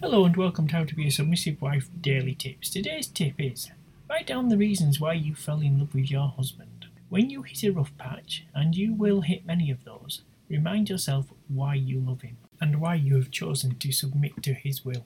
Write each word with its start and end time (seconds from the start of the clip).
Hello 0.00 0.24
and 0.24 0.36
welcome 0.36 0.68
to 0.68 0.76
How 0.76 0.84
to 0.84 0.94
Be 0.94 1.08
a 1.08 1.10
Submissive 1.10 1.60
Wife 1.60 1.88
Daily 2.00 2.32
Tips. 2.32 2.70
Today's 2.70 3.08
tip 3.08 3.34
is 3.36 3.72
write 4.08 4.28
down 4.28 4.48
the 4.48 4.56
reasons 4.56 5.00
why 5.00 5.14
you 5.14 5.34
fell 5.34 5.58
in 5.60 5.80
love 5.80 5.92
with 5.92 6.08
your 6.08 6.28
husband. 6.28 6.86
When 7.08 7.30
you 7.30 7.42
hit 7.42 7.64
a 7.64 7.72
rough 7.72 7.90
patch, 7.98 8.44
and 8.54 8.76
you 8.76 8.94
will 8.94 9.22
hit 9.22 9.44
many 9.44 9.72
of 9.72 9.82
those, 9.82 10.22
remind 10.48 10.88
yourself 10.88 11.26
why 11.48 11.74
you 11.74 11.98
love 11.98 12.22
him 12.22 12.36
and 12.60 12.80
why 12.80 12.94
you 12.94 13.16
have 13.16 13.32
chosen 13.32 13.74
to 13.74 13.90
submit 13.90 14.40
to 14.44 14.54
his 14.54 14.84
will. 14.84 15.04